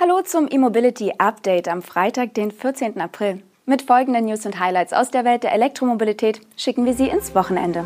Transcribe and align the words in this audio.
Hallo 0.00 0.20
zum 0.22 0.46
E-Mobility 0.48 1.14
Update 1.18 1.66
am 1.66 1.82
Freitag, 1.82 2.32
den 2.34 2.52
14. 2.52 3.00
April. 3.00 3.42
Mit 3.66 3.82
folgenden 3.82 4.26
News 4.26 4.46
und 4.46 4.60
Highlights 4.60 4.92
aus 4.92 5.10
der 5.10 5.24
Welt 5.24 5.42
der 5.42 5.52
Elektromobilität 5.52 6.40
schicken 6.56 6.84
wir 6.84 6.94
Sie 6.94 7.08
ins 7.08 7.34
Wochenende. 7.34 7.84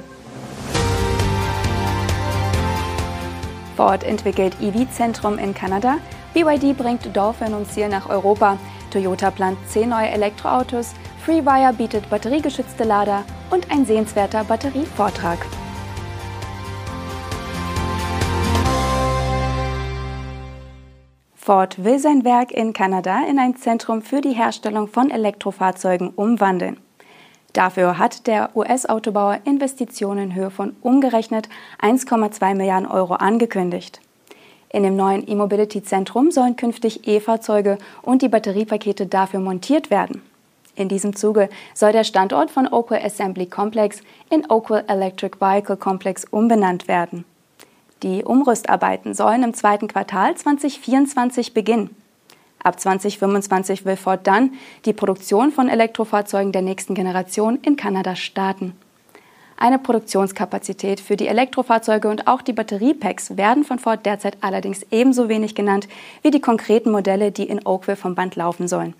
Ford 3.78 4.04
entwickelt 4.04 4.54
EV-Zentrum 4.60 5.38
in 5.38 5.54
Kanada, 5.54 5.96
BYD 6.34 6.76
bringt 6.76 7.16
Dolphin 7.16 7.54
und 7.54 7.66
Ziel 7.72 7.88
nach 7.88 8.10
Europa, 8.10 8.58
Toyota 8.90 9.30
plant 9.30 9.56
10 9.68 9.88
neue 9.88 10.08
Elektroautos, 10.08 10.92
FreeWire 11.24 11.72
bietet 11.72 12.10
batteriegeschützte 12.10 12.84
Lader 12.84 13.24
und 13.48 13.70
ein 13.70 13.86
sehenswerter 13.86 14.44
Batterievortrag. 14.44 15.38
Ford 21.44 21.82
will 21.82 21.98
sein 21.98 22.24
Werk 22.24 22.52
in 22.52 22.72
Kanada 22.72 23.24
in 23.28 23.36
ein 23.40 23.56
Zentrum 23.56 24.00
für 24.00 24.20
die 24.20 24.30
Herstellung 24.30 24.86
von 24.86 25.10
Elektrofahrzeugen 25.10 26.10
umwandeln. 26.10 26.76
Dafür 27.52 27.98
hat 27.98 28.28
der 28.28 28.50
US-Autobauer 28.54 29.40
Investitionen 29.42 30.30
in 30.30 30.34
Höhe 30.36 30.52
von 30.52 30.76
umgerechnet 30.82 31.48
1,2 31.80 32.54
Milliarden 32.54 32.88
Euro 32.88 33.14
angekündigt. 33.14 34.00
In 34.68 34.84
dem 34.84 34.94
neuen 34.94 35.28
E-Mobility-Zentrum 35.28 36.30
sollen 36.30 36.54
künftig 36.54 37.08
E-Fahrzeuge 37.08 37.78
und 38.02 38.22
die 38.22 38.28
Batteriepakete 38.28 39.06
dafür 39.06 39.40
montiert 39.40 39.90
werden. 39.90 40.22
In 40.76 40.88
diesem 40.88 41.16
Zuge 41.16 41.48
soll 41.74 41.90
der 41.90 42.04
Standort 42.04 42.52
von 42.52 42.72
Oakville 42.72 43.04
Assembly 43.04 43.46
Complex 43.46 44.00
in 44.30 44.48
Oakville 44.48 44.84
Electric 44.86 45.40
Vehicle 45.40 45.76
Complex 45.76 46.24
umbenannt 46.24 46.86
werden. 46.86 47.24
Die 48.02 48.24
Umrüstarbeiten 48.24 49.14
sollen 49.14 49.44
im 49.44 49.54
zweiten 49.54 49.86
Quartal 49.86 50.34
2024 50.34 51.54
beginnen. 51.54 51.94
Ab 52.62 52.78
2025 52.78 53.84
will 53.84 53.96
Ford 53.96 54.26
dann 54.26 54.52
die 54.84 54.92
Produktion 54.92 55.52
von 55.52 55.68
Elektrofahrzeugen 55.68 56.52
der 56.52 56.62
nächsten 56.62 56.94
Generation 56.94 57.58
in 57.62 57.76
Kanada 57.76 58.16
starten. 58.16 58.74
Eine 59.56 59.78
Produktionskapazität 59.78 60.98
für 60.98 61.16
die 61.16 61.28
Elektrofahrzeuge 61.28 62.08
und 62.08 62.26
auch 62.26 62.42
die 62.42 62.52
Batteriepacks 62.52 63.36
werden 63.36 63.62
von 63.62 63.78
Ford 63.78 64.04
derzeit 64.04 64.36
allerdings 64.40 64.84
ebenso 64.90 65.28
wenig 65.28 65.54
genannt 65.54 65.86
wie 66.22 66.32
die 66.32 66.40
konkreten 66.40 66.90
Modelle, 66.90 67.30
die 67.30 67.44
in 67.44 67.64
Oakville 67.64 67.96
vom 67.96 68.16
Band 68.16 68.34
laufen 68.34 68.66
sollen. 68.66 68.94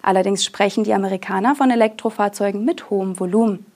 Allerdings 0.00 0.44
sprechen 0.44 0.84
die 0.84 0.94
Amerikaner 0.94 1.54
von 1.54 1.70
Elektrofahrzeugen 1.70 2.64
mit 2.64 2.88
hohem 2.88 3.20
Volumen. 3.20 3.66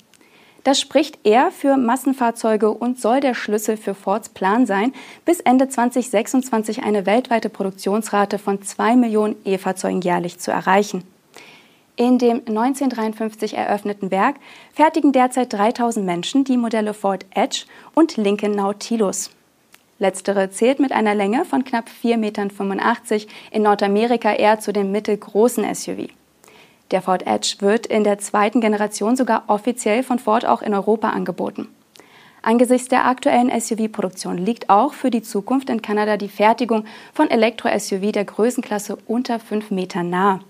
Das 0.64 0.80
spricht 0.80 1.18
eher 1.24 1.50
für 1.50 1.76
Massenfahrzeuge 1.76 2.70
und 2.70 2.98
soll 2.98 3.20
der 3.20 3.34
Schlüssel 3.34 3.76
für 3.76 3.94
Fords 3.94 4.30
Plan 4.30 4.64
sein, 4.64 4.94
bis 5.26 5.40
Ende 5.40 5.68
2026 5.68 6.82
eine 6.82 7.04
weltweite 7.04 7.50
Produktionsrate 7.50 8.38
von 8.38 8.62
2 8.62 8.96
Millionen 8.96 9.36
E-Fahrzeugen 9.44 10.00
jährlich 10.00 10.38
zu 10.38 10.50
erreichen. 10.50 11.04
In 11.96 12.18
dem 12.18 12.38
1953 12.38 13.56
eröffneten 13.56 14.10
Werk 14.10 14.36
fertigen 14.72 15.12
derzeit 15.12 15.52
3000 15.52 16.04
Menschen 16.04 16.44
die 16.44 16.56
Modelle 16.56 16.94
Ford 16.94 17.26
Edge 17.34 17.66
und 17.94 18.16
Lincoln 18.16 18.52
Nautilus. 18.52 19.30
Letztere 19.98 20.50
zählt 20.50 20.80
mit 20.80 20.92
einer 20.92 21.14
Länge 21.14 21.44
von 21.44 21.64
knapp 21.64 21.88
4,85 22.02 22.16
Metern 22.16 22.50
in 23.52 23.62
Nordamerika 23.62 24.32
eher 24.32 24.58
zu 24.58 24.72
den 24.72 24.90
mittelgroßen 24.90 25.72
SUV. 25.74 26.08
Der 26.90 27.02
Ford 27.02 27.26
Edge 27.26 27.56
wird 27.60 27.86
in 27.86 28.04
der 28.04 28.18
zweiten 28.18 28.60
Generation 28.60 29.16
sogar 29.16 29.44
offiziell 29.46 30.02
von 30.02 30.18
Ford 30.18 30.44
auch 30.46 30.62
in 30.62 30.74
Europa 30.74 31.10
angeboten. 31.10 31.68
Angesichts 32.42 32.88
der 32.88 33.06
aktuellen 33.06 33.50
SUV-Produktion 33.58 34.36
liegt 34.36 34.68
auch 34.68 34.92
für 34.92 35.10
die 35.10 35.22
Zukunft 35.22 35.70
in 35.70 35.80
Kanada 35.80 36.18
die 36.18 36.28
Fertigung 36.28 36.84
von 37.14 37.30
Elektro-SUV 37.30 38.12
der 38.12 38.26
Größenklasse 38.26 38.98
unter 39.06 39.38
5 39.40 39.70
Metern 39.70 40.10
nahe. 40.10 40.40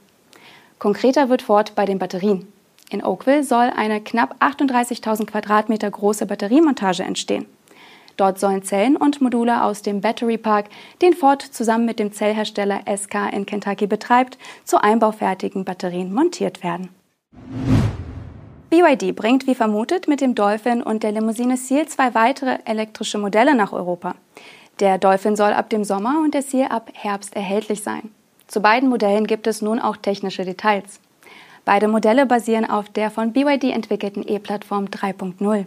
Konkreter 0.80 1.28
wird 1.28 1.42
Ford 1.42 1.76
bei 1.76 1.84
den 1.84 2.00
Batterien. 2.00 2.48
In 2.90 3.04
Oakville 3.04 3.44
soll 3.44 3.70
eine 3.74 4.00
knapp 4.00 4.36
38.000 4.40 5.26
Quadratmeter 5.26 5.90
große 5.90 6.26
Batteriemontage 6.26 7.04
entstehen. 7.04 7.46
Dort 8.16 8.38
sollen 8.38 8.62
Zellen 8.62 8.96
und 8.96 9.20
Module 9.20 9.64
aus 9.64 9.82
dem 9.82 10.00
Battery 10.00 10.38
Park, 10.38 10.66
den 11.02 11.14
Ford 11.14 11.42
zusammen 11.42 11.84
mit 11.84 11.98
dem 11.98 12.12
Zellhersteller 12.12 12.82
SK 12.96 13.32
in 13.32 13.46
Kentucky 13.46 13.86
betreibt, 13.86 14.38
zu 14.64 14.82
einbaufertigen 14.82 15.64
Batterien 15.64 16.12
montiert 16.12 16.62
werden. 16.62 16.90
BYD 18.70 19.14
bringt 19.14 19.46
wie 19.46 19.54
vermutet 19.54 20.08
mit 20.08 20.20
dem 20.20 20.34
Dolphin 20.34 20.82
und 20.82 21.02
der 21.02 21.12
Limousine 21.12 21.56
Seal 21.56 21.86
zwei 21.86 22.14
weitere 22.14 22.58
elektrische 22.64 23.18
Modelle 23.18 23.54
nach 23.54 23.72
Europa. 23.72 24.14
Der 24.80 24.98
Dolphin 24.98 25.36
soll 25.36 25.52
ab 25.52 25.70
dem 25.70 25.84
Sommer 25.84 26.20
und 26.24 26.34
der 26.34 26.42
Seal 26.42 26.68
ab 26.68 26.90
Herbst 26.92 27.36
erhältlich 27.36 27.82
sein. 27.82 28.10
Zu 28.48 28.60
beiden 28.60 28.88
Modellen 28.88 29.26
gibt 29.26 29.46
es 29.46 29.62
nun 29.62 29.78
auch 29.78 29.96
technische 29.96 30.44
Details. 30.44 31.00
Beide 31.64 31.88
Modelle 31.88 32.26
basieren 32.26 32.68
auf 32.68 32.88
der 32.88 33.10
von 33.10 33.32
BYD 33.32 33.64
entwickelten 33.72 34.26
E-Plattform 34.26 34.86
3.0. 34.86 35.66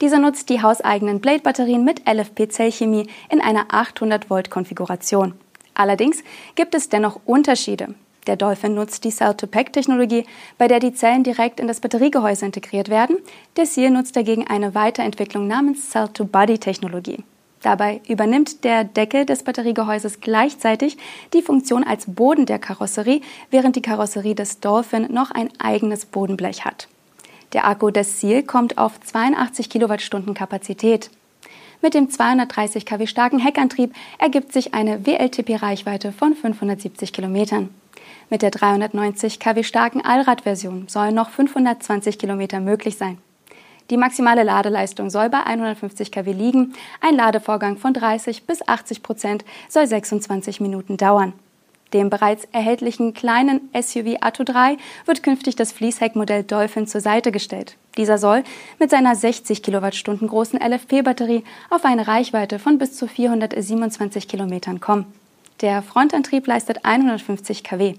Diese 0.00 0.18
nutzt 0.18 0.48
die 0.48 0.62
hauseigenen 0.62 1.20
Blade-Batterien 1.20 1.84
mit 1.84 2.08
LFP-Zellchemie 2.08 3.06
in 3.28 3.40
einer 3.40 3.66
800-Volt-Konfiguration. 3.66 5.34
Allerdings 5.74 6.22
gibt 6.54 6.74
es 6.74 6.88
dennoch 6.88 7.20
Unterschiede. 7.26 7.94
Der 8.26 8.36
Dolphin 8.36 8.74
nutzt 8.74 9.04
die 9.04 9.10
Cell-to-Pack-Technologie, 9.10 10.24
bei 10.56 10.68
der 10.68 10.78
die 10.78 10.94
Zellen 10.94 11.24
direkt 11.24 11.58
in 11.60 11.66
das 11.66 11.80
Batteriegehäuse 11.80 12.46
integriert 12.46 12.88
werden. 12.88 13.16
Der 13.56 13.66
Seal 13.66 13.90
nutzt 13.90 14.16
dagegen 14.16 14.46
eine 14.46 14.74
Weiterentwicklung 14.74 15.46
namens 15.46 15.90
Cell-to-Body-Technologie. 15.90 17.24
Dabei 17.62 18.00
übernimmt 18.08 18.64
der 18.64 18.84
Deckel 18.84 19.26
des 19.26 19.42
Batteriegehäuses 19.42 20.20
gleichzeitig 20.20 20.96
die 21.34 21.42
Funktion 21.42 21.84
als 21.84 22.06
Boden 22.06 22.46
der 22.46 22.58
Karosserie, 22.58 23.20
während 23.50 23.76
die 23.76 23.82
Karosserie 23.82 24.34
des 24.34 24.60
Dolphin 24.60 25.12
noch 25.12 25.30
ein 25.30 25.50
eigenes 25.58 26.06
Bodenblech 26.06 26.64
hat. 26.64 26.88
Der 27.52 27.66
Akku 27.66 27.90
des 27.90 28.20
Seal 28.20 28.44
kommt 28.44 28.78
auf 28.78 29.00
82 29.00 29.68
Kilowattstunden 29.68 30.34
Kapazität. 30.34 31.10
Mit 31.82 31.94
dem 31.94 32.10
230 32.10 32.86
kW 32.86 33.06
starken 33.06 33.40
Heckantrieb 33.40 33.94
ergibt 34.18 34.52
sich 34.52 34.74
eine 34.74 35.06
WLTP-Reichweite 35.06 36.12
von 36.12 36.34
570 36.34 37.12
Kilometern. 37.12 37.70
Mit 38.28 38.42
der 38.42 38.52
390 38.52 39.40
kW 39.40 39.64
starken 39.64 40.04
Allradversion 40.04 40.86
sollen 40.86 41.14
noch 41.14 41.30
520 41.30 42.18
Kilometer 42.18 42.60
möglich 42.60 42.96
sein. 42.96 43.18
Die 43.90 43.96
maximale 43.96 44.44
Ladeleistung 44.44 45.10
soll 45.10 45.30
bei 45.30 45.42
150 45.42 46.12
kW 46.12 46.30
liegen. 46.30 46.74
Ein 47.00 47.16
Ladevorgang 47.16 47.76
von 47.76 47.92
30 47.92 48.46
bis 48.46 48.66
80 48.68 49.02
Prozent 49.02 49.44
soll 49.68 49.88
26 49.88 50.60
Minuten 50.60 50.96
dauern. 50.96 51.32
Dem 51.92 52.08
bereits 52.08 52.46
erhältlichen 52.52 53.14
kleinen 53.14 53.68
SUV 53.74 54.16
Atto 54.20 54.44
3 54.44 54.76
wird 55.06 55.22
künftig 55.22 55.56
das 55.56 55.72
Fließheckmodell 55.72 56.44
Dolphin 56.44 56.86
zur 56.86 57.00
Seite 57.00 57.32
gestellt. 57.32 57.76
Dieser 57.96 58.18
soll 58.18 58.44
mit 58.78 58.90
seiner 58.90 59.16
60 59.16 59.62
Kilowattstunden 59.62 60.28
großen 60.28 60.60
LFP-Batterie 60.60 61.42
auf 61.68 61.84
eine 61.84 62.06
Reichweite 62.06 62.58
von 62.58 62.78
bis 62.78 62.96
zu 62.96 63.08
427 63.08 64.28
Kilometern 64.28 64.80
kommen. 64.80 65.06
Der 65.60 65.82
Frontantrieb 65.82 66.46
leistet 66.46 66.84
150 66.84 67.64
kW. 67.64 67.94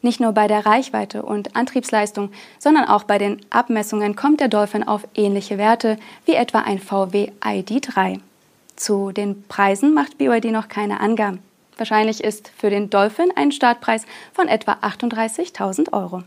Nicht 0.00 0.20
nur 0.20 0.30
bei 0.32 0.46
der 0.46 0.64
Reichweite 0.64 1.22
und 1.22 1.56
Antriebsleistung, 1.56 2.30
sondern 2.60 2.84
auch 2.84 3.02
bei 3.02 3.18
den 3.18 3.40
Abmessungen 3.50 4.14
kommt 4.14 4.38
der 4.40 4.48
Dolphin 4.48 4.86
auf 4.86 5.08
ähnliche 5.16 5.58
Werte 5.58 5.98
wie 6.24 6.34
etwa 6.34 6.60
ein 6.60 6.78
VW 6.78 7.32
ID3. 7.40 8.20
Zu 8.76 9.10
den 9.10 9.42
Preisen 9.48 9.92
macht 9.92 10.18
BYD 10.18 10.52
noch 10.52 10.68
keine 10.68 11.00
Angaben. 11.00 11.40
Wahrscheinlich 11.78 12.22
ist 12.22 12.50
für 12.56 12.70
den 12.70 12.90
Dolphin 12.90 13.30
ein 13.36 13.52
Startpreis 13.52 14.04
von 14.34 14.48
etwa 14.48 14.72
38.000 14.82 15.92
Euro. 15.92 16.24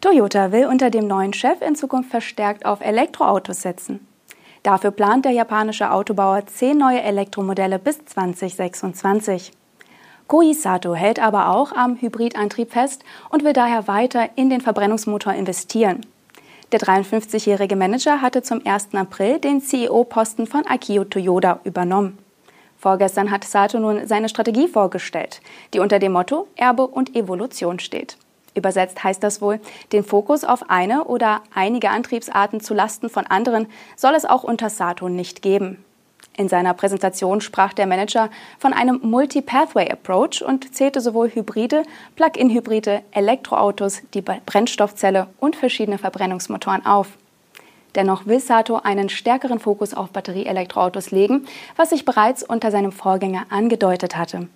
Toyota 0.00 0.50
will 0.50 0.66
unter 0.66 0.90
dem 0.90 1.06
neuen 1.06 1.32
Chef 1.32 1.60
in 1.60 1.76
Zukunft 1.76 2.10
verstärkt 2.10 2.66
auf 2.66 2.80
Elektroautos 2.80 3.62
setzen. 3.62 4.04
Dafür 4.62 4.90
plant 4.90 5.24
der 5.24 5.32
japanische 5.32 5.92
Autobauer 5.92 6.46
zehn 6.46 6.78
neue 6.78 7.02
Elektromodelle 7.02 7.78
bis 7.78 8.04
2026. 8.04 9.52
Koji 10.28 10.54
Sato 10.54 10.94
hält 10.94 11.20
aber 11.20 11.50
auch 11.50 11.72
am 11.72 12.00
Hybridantrieb 12.00 12.72
fest 12.72 13.04
und 13.30 13.44
will 13.44 13.52
daher 13.52 13.86
weiter 13.86 14.30
in 14.34 14.50
den 14.50 14.60
Verbrennungsmotor 14.60 15.34
investieren. 15.34 16.06
Der 16.72 16.80
53-jährige 16.80 17.76
Manager 17.76 18.22
hatte 18.22 18.42
zum 18.42 18.64
1. 18.64 18.94
April 18.94 19.38
den 19.38 19.60
CEO-Posten 19.60 20.46
von 20.46 20.66
Akio 20.66 21.04
Toyoda 21.04 21.60
übernommen. 21.64 22.18
Vorgestern 22.82 23.30
hat 23.30 23.44
Sato 23.44 23.78
nun 23.78 24.08
seine 24.08 24.28
Strategie 24.28 24.66
vorgestellt, 24.66 25.40
die 25.72 25.78
unter 25.78 26.00
dem 26.00 26.10
Motto 26.10 26.48
Erbe 26.56 26.84
und 26.84 27.14
Evolution 27.14 27.78
steht. 27.78 28.16
Übersetzt 28.56 29.04
heißt 29.04 29.22
das 29.22 29.40
wohl, 29.40 29.60
den 29.92 30.02
Fokus 30.02 30.42
auf 30.42 30.68
eine 30.68 31.04
oder 31.04 31.42
einige 31.54 31.90
Antriebsarten 31.90 32.60
zu 32.60 32.74
Lasten 32.74 33.08
von 33.08 33.24
anderen 33.24 33.68
soll 33.94 34.14
es 34.16 34.24
auch 34.24 34.42
unter 34.42 34.68
Sato 34.68 35.08
nicht 35.08 35.42
geben. 35.42 35.84
In 36.36 36.48
seiner 36.48 36.74
Präsentation 36.74 37.40
sprach 37.40 37.72
der 37.72 37.86
Manager 37.86 38.30
von 38.58 38.72
einem 38.72 38.98
Multi-Pathway-Approach 39.00 40.42
und 40.44 40.74
zählte 40.74 41.00
sowohl 41.00 41.30
Hybride, 41.32 41.84
Plug-in-Hybride, 42.16 43.02
Elektroautos, 43.12 44.02
die 44.12 44.22
Brennstoffzelle 44.22 45.28
und 45.38 45.54
verschiedene 45.54 45.98
Verbrennungsmotoren 45.98 46.84
auf. 46.84 47.16
Dennoch 47.94 48.26
will 48.26 48.40
Sato 48.40 48.76
einen 48.76 49.08
stärkeren 49.08 49.58
Fokus 49.58 49.94
auf 49.94 50.10
Batterieelektroautos 50.10 51.10
legen, 51.10 51.46
was 51.76 51.90
sich 51.90 52.04
bereits 52.04 52.42
unter 52.42 52.70
seinem 52.70 52.92
Vorgänger 52.92 53.46
angedeutet 53.50 54.16
hatte. 54.16 54.48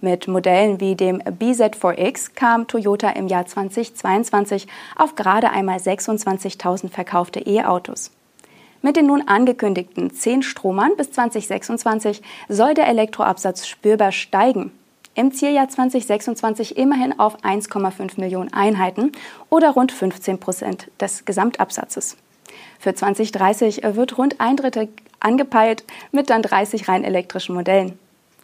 Mit 0.00 0.28
Modellen 0.28 0.80
wie 0.80 0.94
dem 0.94 1.20
BZ4X 1.20 2.30
kam 2.34 2.66
Toyota 2.66 3.10
im 3.10 3.28
Jahr 3.28 3.44
2022 3.44 4.66
auf 4.96 5.14
gerade 5.14 5.50
einmal 5.50 5.76
26.000 5.76 6.88
verkaufte 6.88 7.40
E-Autos. 7.40 8.10
Mit 8.80 8.96
den 8.96 9.06
nun 9.06 9.28
angekündigten 9.28 10.10
10 10.10 10.42
Stromern 10.42 10.96
bis 10.96 11.12
2026 11.12 12.22
soll 12.48 12.72
der 12.72 12.88
Elektroabsatz 12.88 13.66
spürbar 13.66 14.10
steigen. 14.10 14.72
Im 15.14 15.32
Zieljahr 15.32 15.68
2026 15.68 16.78
immerhin 16.78 17.18
auf 17.18 17.36
1,5 17.44 18.18
Millionen 18.18 18.54
Einheiten 18.54 19.12
oder 19.50 19.70
rund 19.70 19.92
15 19.92 20.40
Prozent 20.40 20.90
des 20.98 21.26
Gesamtabsatzes. 21.26 22.16
Für 22.78 22.94
2030 22.94 23.82
wird 23.82 24.18
rund 24.18 24.40
ein 24.40 24.56
Drittel 24.56 24.88
angepeilt 25.20 25.84
mit 26.12 26.30
dann 26.30 26.42
30 26.42 26.88
rein 26.88 27.04
elektrischen 27.04 27.54
Modellen. 27.54 27.98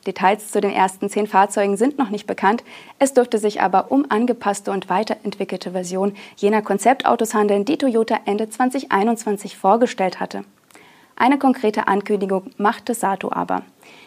Details 0.07 0.51
zu 0.51 0.61
den 0.61 0.73
ersten 0.73 1.11
zehn 1.11 1.27
Fahrzeugen 1.27 1.77
sind 1.77 1.99
noch 1.99 2.11
nicht 2.11 2.27
bekannt. 2.27 2.63
Es 2.99 3.13
dürfte 3.13 3.39
sich 3.39 3.61
aber 3.61 3.91
um 3.91 4.07
angepasste 4.09 4.71
und 4.71 4.89
weiterentwickelte 4.89 5.73
Version 5.73 6.15
jener 6.37 6.63
Konzeptautos 6.63 7.35
handeln, 7.35 7.65
die 7.65 7.79
Toyota 7.79 8.21
Ende 8.25 8.49
2021 8.49 9.57
vorgestellt 9.57 10.21
hatte. 10.21 10.45
Eine 11.17 11.39
konkrete 11.39 11.89
Ankündigung 11.89 12.51
machte 12.57 12.95
Sato 12.95 13.33
aber. 13.33 13.63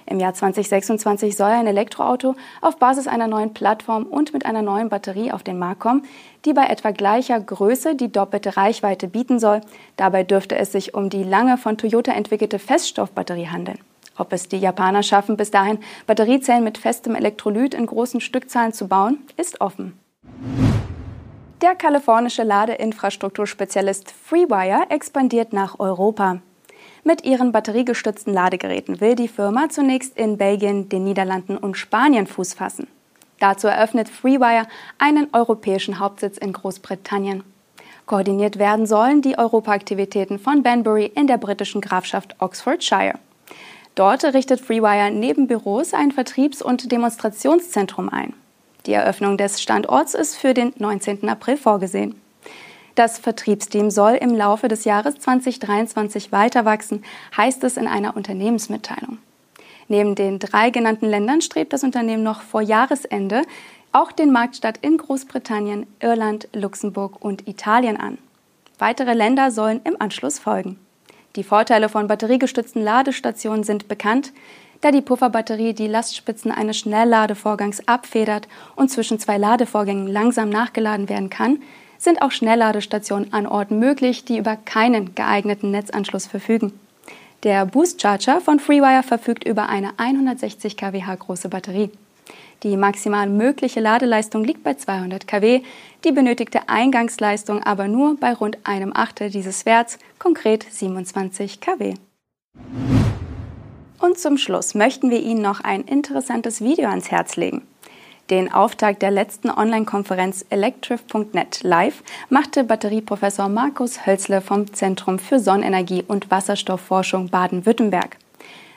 Im 0.10 0.20
Jahr 0.20 0.34
2026 0.34 1.38
soll 1.38 1.52
ein 1.52 1.68
Elektroauto 1.68 2.36
auf 2.62 2.78
Basis 2.78 3.08
einer 3.08 3.28
neuen 3.28 3.54
Plattform 3.54 4.06
und 4.06 4.34
mit 4.34 4.44
einer 4.44 4.64
neuen 4.64 4.90
Batterie 4.90 5.32
auf 5.32 5.44
den 5.44 5.60
Markt 5.60 5.82
kommen, 5.82 6.04
die 6.46 6.54
bei 6.54 6.66
etwa 6.66 6.90
gleicher 6.90 7.40
Größe 7.40 7.94
die 7.94 8.12
doppelte 8.12 8.58
Reichweite 8.58 9.08
bieten 9.08 9.40
soll. 9.40 9.62
Dabei 9.98 10.24
dürfte 10.24 10.58
es 10.58 10.72
sich 10.72 10.96
um 10.96 11.12
die 11.12 11.24
lange 11.24 11.60
von 11.60 11.78
Toyota 11.78 12.12
entwickelte 12.12 12.58
Feststoffbatterie 12.58 13.50
handeln. 13.50 13.78
Ob 14.18 14.34
es 14.34 14.48
die 14.48 14.58
Japaner 14.58 15.04
schaffen, 15.04 15.38
bis 15.38 15.52
dahin 15.52 15.78
Batteriezellen 16.08 16.64
mit 16.64 16.80
festem 16.80 17.14
Elektrolyt 17.14 17.76
in 17.76 17.86
großen 17.86 18.20
Stückzahlen 18.20 18.74
zu 18.74 18.88
bauen, 18.88 19.20
ist 19.38 19.62
offen. 19.62 20.00
Der 21.62 21.76
kalifornische 21.76 22.44
Ladeinfrastrukturspezialist 22.44 24.12
FreeWire 24.12 24.88
expandiert 24.90 25.54
nach 25.54 25.80
Europa. 25.80 26.40
Mit 27.04 27.24
ihren 27.24 27.52
batteriegestützten 27.52 28.34
Ladegeräten 28.34 29.00
will 29.00 29.16
die 29.16 29.28
Firma 29.28 29.70
zunächst 29.70 30.18
in 30.18 30.38
Belgien, 30.38 30.90
den 30.90 31.04
Niederlanden 31.04 31.58
und 31.58 31.78
Spanien 31.78 32.28
Fuß 32.28 32.54
fassen. 32.54 32.88
Dazu 33.40 33.68
eröffnet 33.68 34.10
FreeWire 34.10 34.68
einen 34.98 35.28
europäischen 35.34 36.00
Hauptsitz 36.00 36.38
in 36.38 36.52
Großbritannien. 36.52 37.44
Koordiniert 38.06 38.60
werden 38.60 38.86
sollen 38.86 39.22
die 39.22 39.38
Europaaktivitäten 39.38 40.40
von 40.40 40.64
Banbury 40.64 41.06
in 41.06 41.28
der 41.28 41.38
britischen 41.38 41.80
Grafschaft 41.80 42.36
Oxfordshire. 42.40 43.20
Dort 43.96 44.24
richtet 44.24 44.60
FreeWire 44.60 45.12
neben 45.12 45.48
Büros 45.48 45.94
ein 45.94 46.12
Vertriebs- 46.12 46.62
und 46.62 46.92
Demonstrationszentrum 46.92 48.10
ein. 48.10 48.34
Die 48.86 48.94
Eröffnung 48.94 49.38
des 49.38 49.62
Standorts 49.62 50.16
ist 50.16 50.36
für 50.36 50.54
den 50.54 50.74
19. 50.78 51.30
April 51.30 51.58
vorgesehen. 51.58 52.16
Das 53.00 53.18
Vertriebsteam 53.18 53.92
soll 53.92 54.16
im 54.16 54.36
Laufe 54.36 54.68
des 54.68 54.84
Jahres 54.84 55.18
2023 55.20 56.34
weiter 56.34 56.66
wachsen, 56.66 57.06
heißt 57.38 57.64
es 57.64 57.78
in 57.78 57.88
einer 57.88 58.18
Unternehmensmitteilung. 58.18 59.20
Neben 59.88 60.16
den 60.16 60.38
drei 60.38 60.70
genannten 60.70 61.06
Ländern 61.06 61.40
strebt 61.40 61.72
das 61.72 61.86
Unternehmen 61.86 62.24
noch 62.24 62.42
vor 62.42 62.60
Jahresende 62.62 63.44
auch 63.94 64.12
den 64.12 64.34
Marktstart 64.34 64.80
in 64.82 64.98
Großbritannien, 64.98 65.88
Irland, 66.02 66.50
Luxemburg 66.52 67.24
und 67.24 67.48
Italien 67.48 67.96
an. 67.96 68.18
Weitere 68.80 69.14
Länder 69.14 69.50
sollen 69.52 69.80
im 69.86 69.96
Anschluss 70.02 70.38
folgen. 70.38 70.78
Die 71.38 71.44
Vorteile 71.44 71.88
von 71.88 72.10
batteriegestützten 72.10 72.84
Ladestationen 72.84 73.64
sind 73.64 73.88
bekannt, 73.88 74.34
da 74.82 74.92
die 74.92 75.02
Pufferbatterie 75.02 75.74
die 75.74 75.88
Lastspitzen 75.88 76.52
eines 76.52 76.78
Schnellladevorgangs 76.80 77.88
abfedert 77.88 78.50
und 78.76 78.92
zwischen 78.92 79.20
zwei 79.20 79.38
Ladevorgängen 79.38 80.08
langsam 80.08 80.50
nachgeladen 80.50 81.08
werden 81.08 81.30
kann, 81.30 81.60
sind 82.00 82.24
auch 82.24 82.32
Schnellladestationen 82.32 83.32
an 83.34 83.46
Orten 83.46 83.78
möglich, 83.78 84.26
die 84.26 84.40
über 84.40 84.56
keinen 84.56 85.14
geeigneten 85.14 85.70
Netzanschluss 85.70 86.26
verfügen. 86.26 86.74
Der 87.44 87.66
Boost 87.66 88.02
Charger 88.02 88.42
von 88.42 88.60
FreeWire 88.60 89.04
verfügt 89.04 89.44
über 89.44 89.70
eine 89.70 89.92
160 89.98 90.76
kWh 90.76 91.16
große 91.18 91.50
Batterie. 91.50 91.92
Die 92.64 92.76
maximal 92.76 93.30
mögliche 93.30 93.80
Ladeleistung 93.80 94.44
liegt 94.44 94.64
bei 94.64 94.74
200 94.74 95.28
kW, 95.28 95.62
die 96.04 96.12
benötigte 96.12 96.68
Eingangsleistung 96.68 97.64
aber 97.64 97.88
nur 97.88 98.18
bei 98.18 98.34
rund 98.34 98.58
einem 98.64 98.92
Achtel 98.94 99.30
dieses 99.30 99.66
Werts, 99.66 100.00
konkret 100.18 100.66
27 100.70 101.62
kW. 101.62 101.94
Und 104.00 104.18
zum 104.18 104.38
Schluss 104.38 104.76
möchten 104.76 105.10
wir 105.10 105.22
Ihnen 105.22 105.42
noch 105.42 105.62
ein 105.62 105.84
interessantes 105.84 106.62
Video 106.62 106.90
ans 106.90 107.12
Herz 107.12 107.36
legen. 107.36 107.62
Den 108.30 108.54
Auftakt 108.54 109.02
der 109.02 109.10
letzten 109.10 109.50
Online-Konferenz 109.50 110.46
Electrif.net 110.52 111.64
live 111.64 112.04
machte 112.30 112.64
Batterieprofessor 112.64 113.50
Markus 113.50 114.06
Hölzle 114.06 114.42
vom 114.42 114.72
Zentrum 114.72 115.18
für 115.18 115.40
Sonnenenergie 115.40 116.04
und 116.08 116.30
Wasserstoffforschung 116.30 117.30
Baden-Württemberg. 117.30 118.18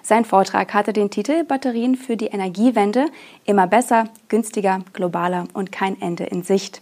Sein 0.03 0.25
Vortrag 0.25 0.73
hatte 0.73 0.95
den 0.95 1.11
Titel 1.11 1.45
Batterien 1.45 1.97
für 1.97 2.17
die 2.17 2.29
Energiewende 2.29 3.07
immer 3.45 3.67
besser, 3.67 4.09
günstiger, 4.29 4.81
globaler 4.95 5.45
und 5.53 5.71
kein 5.71 6.01
Ende 6.01 6.25
in 6.25 6.43
Sicht. 6.43 6.81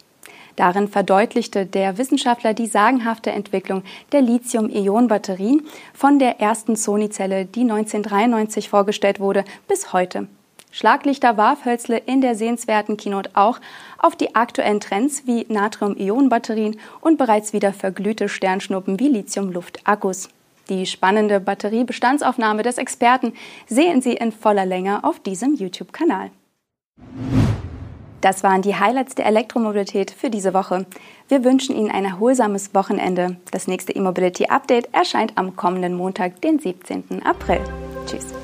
Darin 0.55 0.87
verdeutlichte 0.87 1.67
der 1.67 1.99
Wissenschaftler 1.99 2.55
die 2.55 2.67
sagenhafte 2.69 3.33
Entwicklung 3.33 3.83
der 4.13 4.23
Lithium-Ionen-Batterien 4.23 5.67
von 5.93 6.21
der 6.21 6.39
ersten 6.41 6.77
Sony-Zelle, 6.77 7.47
die 7.47 7.63
1993 7.63 8.69
vorgestellt 8.69 9.19
wurde, 9.19 9.45
bis 9.67 9.93
heute. 9.93 10.29
Schlaglichter 10.73 11.37
warf 11.37 11.65
Hölzle 11.65 11.99
in 11.99 12.21
der 12.21 12.35
sehenswerten 12.35 12.97
Keynote 12.97 13.31
auch 13.35 13.61
auf 13.99 14.17
die 14.17 14.35
aktuellen 14.35 14.81
Trends 14.81 15.27
wie 15.27 15.47
Natrium-Ionen-Batterien 15.49 16.79
und 17.01 17.19
bereits 17.19 17.53
wieder 17.53 17.73
verglühte 17.73 18.29
Sternschnuppen 18.29 19.01
wie 19.01 19.09
Lithium-Luft-Akkus. 19.09 20.29
Die 20.69 20.87
spannende 20.87 21.41
Batteriebestandsaufnahme 21.41 22.63
des 22.63 22.79
Experten 22.79 23.33
sehen 23.67 24.01
Sie 24.01 24.13
in 24.13 24.31
voller 24.31 24.65
Länge 24.65 25.03
auf 25.03 25.19
diesem 25.19 25.55
YouTube-Kanal. 25.55 26.31
Das 28.21 28.45
waren 28.45 28.63
die 28.63 28.77
Highlights 28.77 29.15
der 29.15 29.27
Elektromobilität 29.27 30.11
für 30.11 30.31
diese 30.31 30.55
Woche. 30.55 30.87
Wir 31.29 31.43
wünschen 31.43 31.75
Ihnen 31.75 31.91
ein 31.91 32.05
erholsames 32.05 32.75
Wochenende. 32.75 33.39
Das 33.51 33.67
nächste 33.67 33.93
E-Mobility 33.93 34.47
Update 34.47 34.95
erscheint 34.95 35.33
am 35.37 35.57
kommenden 35.57 35.95
Montag, 35.95 36.41
den 36.43 36.59
17. 36.59 37.23
April. 37.25 37.61
Tschüss. 38.07 38.40